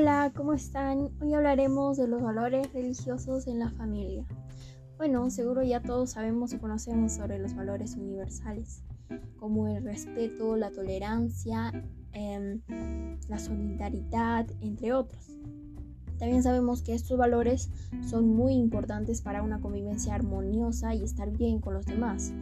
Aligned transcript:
Hola, 0.00 0.32
¿cómo 0.34 0.54
están? 0.54 1.10
Hoy 1.20 1.34
hablaremos 1.34 1.98
de 1.98 2.08
los 2.08 2.22
valores 2.22 2.72
religiosos 2.72 3.46
en 3.46 3.58
la 3.58 3.68
familia. 3.68 4.24
Bueno, 4.96 5.28
seguro 5.28 5.62
ya 5.62 5.82
todos 5.82 6.12
sabemos 6.12 6.54
o 6.54 6.58
conocemos 6.58 7.12
sobre 7.12 7.38
los 7.38 7.54
valores 7.54 7.96
universales, 7.96 8.82
como 9.36 9.68
el 9.68 9.84
respeto, 9.84 10.56
la 10.56 10.70
tolerancia, 10.70 11.70
em, 12.14 12.62
la 13.28 13.38
solidaridad, 13.38 14.46
entre 14.62 14.94
otros. 14.94 15.38
También 16.18 16.42
sabemos 16.42 16.80
que 16.80 16.94
estos 16.94 17.18
valores 17.18 17.70
son 18.08 18.26
muy 18.28 18.54
importantes 18.54 19.20
para 19.20 19.42
una 19.42 19.60
convivencia 19.60 20.14
armoniosa 20.14 20.94
y 20.94 21.04
estar 21.04 21.30
bien 21.30 21.60
con 21.60 21.74
los 21.74 21.84
demás. 21.84 22.32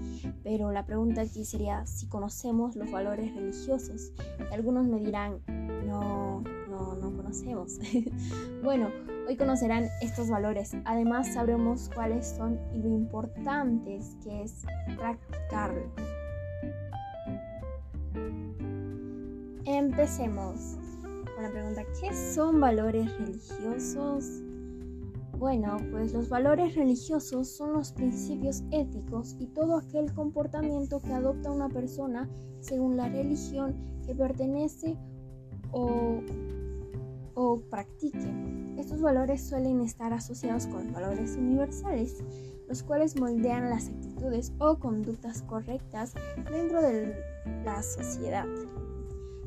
Pero 0.45 0.71
la 0.71 0.87
pregunta 0.87 1.23
aquí 1.23 1.45
sería 1.45 1.85
si 1.87 2.07
conocemos 2.07 2.77
los 2.77 2.89
valores 2.91 3.35
religiosos. 3.35 4.13
algunos 4.53 4.87
me 4.87 4.99
dirán, 5.01 5.41
no, 5.87 6.28
no, 6.79 6.95
no 6.95 7.17
conocemos. 7.17 7.79
bueno, 8.63 8.89
hoy 9.29 9.37
conocerán 9.37 9.89
estos 10.01 10.29
valores. 10.29 10.77
Además 10.85 11.33
sabremos 11.35 11.91
cuáles 11.95 12.27
son 12.27 12.59
y 12.75 12.79
lo 12.79 12.89
importantes 12.89 14.17
que 14.23 14.43
es 14.43 14.65
practicarlos. 14.97 15.91
Empecemos 19.65 20.79
la 21.43 21.51
pregunta, 21.51 21.83
¿qué 22.01 22.13
son 22.15 22.61
valores 22.61 23.17
religiosos? 23.19 24.43
Bueno, 25.39 25.77
pues 25.93 26.13
los 26.13 26.29
valores 26.29 26.75
religiosos 26.75 27.49
son 27.49 27.75
los 27.75 27.93
principios 27.93 28.65
éticos 28.73 29.37
y 29.39 29.47
todo 29.47 29.77
aquel 29.77 30.13
comportamiento 30.13 31.01
que 31.01 31.13
adopta 31.13 31.53
una 31.53 31.69
persona 31.69 32.29
según 32.61 32.97
la 32.97 33.09
religión 33.09 33.77
que 34.05 34.17
pertenece 34.17 34.97
o, 35.71 36.23
o 37.39 37.61
practique. 37.71 38.35
Estos 38.77 39.01
valores 39.01 39.49
suelen 39.49 39.81
estar 39.81 40.13
asociados 40.13 40.67
con 40.67 40.93
valores 40.93 41.37
universales, 41.37 42.17
los 42.67 42.83
cuales 42.83 43.19
moldean 43.19 43.71
las 43.71 43.89
actitudes 43.89 44.53
o 44.59 44.81
conductas 44.81 45.43
correctas 45.43 46.15
dentro 46.51 46.83
de 46.83 47.15
la 47.65 47.81
sociedad. 47.83 48.45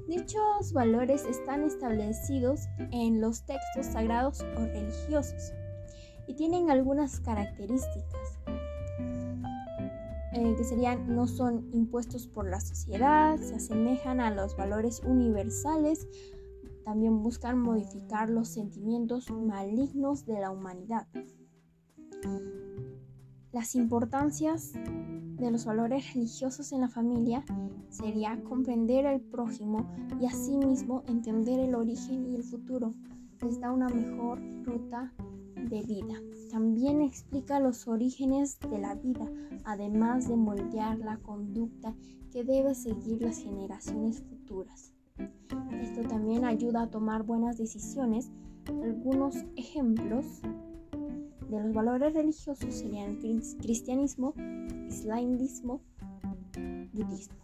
Dichos 0.08 0.72
valores 0.72 1.26
están 1.26 1.64
establecidos 1.64 2.62
en 2.92 3.20
los 3.20 3.46
textos 3.46 3.88
sagrados 3.88 4.42
o 4.42 4.66
religiosos 4.66 5.52
y 6.28 6.36
tienen 6.36 6.70
algunas 6.72 7.20
características 7.20 8.40
eh, 10.34 10.56
que 10.58 10.64
serían 10.64 11.14
no 11.14 11.28
son 11.28 11.70
impuestos 11.74 12.26
por 12.26 12.50
la 12.50 12.62
sociedad, 12.62 13.38
se 13.38 13.56
asemejan 13.56 14.22
a 14.22 14.32
los 14.32 14.56
valores 14.56 15.02
universales, 15.06 16.08
también 16.84 17.22
buscan 17.22 17.60
modificar 17.60 18.30
los 18.30 18.50
sentimientos 18.50 19.30
malignos 19.32 20.26
de 20.26 20.40
la 20.40 20.52
humanidad. 20.52 21.08
Las 23.52 23.76
importancias 23.76 24.74
de 24.74 25.52
los 25.52 25.66
valores 25.66 26.14
religiosos 26.14 26.72
en 26.72 26.82
la 26.82 26.88
familia 26.88 27.44
sería 27.90 28.42
comprender 28.44 29.08
al 29.08 29.20
prójimo 29.20 29.92
y 30.20 30.26
asimismo 30.26 31.04
entender 31.08 31.60
el 31.60 31.76
origen 31.76 32.32
y 32.32 32.36
el 32.36 32.44
futuro. 32.44 32.94
Les 33.42 33.60
da 33.60 33.72
una 33.72 33.90
mejor 33.90 34.40
ruta 34.64 35.14
de 35.56 35.82
vida. 35.84 36.16
También 36.52 37.02
explica 37.02 37.60
los 37.60 37.88
orígenes 37.88 38.60
de 38.60 38.80
la 38.80 38.96
vida, 38.96 39.30
además 39.64 40.28
de 40.28 40.38
moldear 40.38 41.00
la 41.00 41.18
conducta 41.18 41.96
que 42.32 42.44
debe 42.44 42.76
seguir 42.76 43.22
las 43.22 43.40
generaciones 43.40 44.22
futuras. 44.22 44.94
Esto 45.82 46.02
también 46.04 46.46
ayuda 46.46 46.84
a 46.84 46.88
tomar 46.88 47.24
buenas 47.24 47.58
decisiones. 47.58 48.32
Algunos 48.68 49.36
ejemplos 49.56 50.42
de 51.50 51.60
los 51.60 51.74
valores 51.74 52.14
religiosos 52.14 52.74
serían 52.74 53.18
cristianismo, 53.60 54.34
islamismo, 54.88 55.82
budismo. 56.94 57.36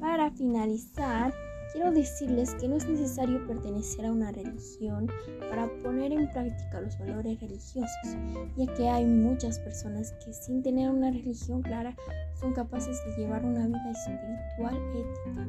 Para 0.00 0.30
finalizar, 0.30 1.32
quiero 1.72 1.90
decirles 1.92 2.54
que 2.54 2.68
no 2.68 2.76
es 2.76 2.86
necesario 2.86 3.46
pertenecer 3.46 4.06
a 4.06 4.12
una 4.12 4.30
religión 4.32 5.08
para 5.48 5.68
poner 5.78 6.12
en 6.12 6.30
práctica 6.30 6.80
los 6.80 6.98
valores 6.98 7.40
religiosos, 7.40 8.16
ya 8.56 8.74
que 8.74 8.88
hay 8.88 9.06
muchas 9.06 9.58
personas 9.60 10.12
que 10.24 10.32
sin 10.32 10.62
tener 10.62 10.90
una 10.90 11.10
religión 11.10 11.62
clara 11.62 11.96
son 12.38 12.52
capaces 12.52 12.98
de 13.06 13.22
llevar 13.22 13.44
una 13.44 13.66
vida 13.66 13.90
espiritual, 13.90 14.76
ética 14.94 15.46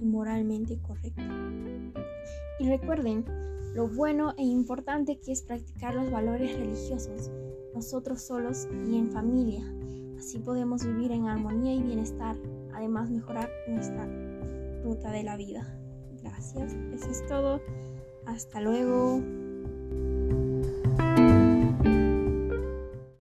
moralmente 0.00 0.78
correcta. 0.80 1.22
Y 2.58 2.68
recuerden 2.68 3.24
lo 3.74 3.88
bueno 3.88 4.34
e 4.36 4.42
importante 4.42 5.18
que 5.18 5.32
es 5.32 5.42
practicar 5.42 5.94
los 5.94 6.10
valores 6.10 6.58
religiosos, 6.58 7.30
nosotros 7.74 8.22
solos 8.22 8.68
y 8.88 8.98
en 8.98 9.10
familia. 9.10 9.64
Así 10.18 10.38
podemos 10.38 10.84
vivir 10.84 11.12
en 11.12 11.28
armonía 11.28 11.74
y 11.74 11.82
bienestar 11.82 12.36
además 12.74 13.10
mejorar 13.10 13.50
nuestra 13.68 14.06
ruta 14.82 15.10
de 15.12 15.22
la 15.22 15.36
vida. 15.36 15.66
Gracias, 16.22 16.74
eso 16.92 17.10
es 17.10 17.26
todo. 17.26 17.60
Hasta 18.26 18.60
luego. 18.60 19.22